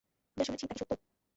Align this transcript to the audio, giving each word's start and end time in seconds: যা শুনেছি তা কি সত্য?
যা 0.37 0.43
শুনেছি 0.43 0.65
তা 0.65 0.73
কি 0.73 0.79
সত্য? 0.81 0.91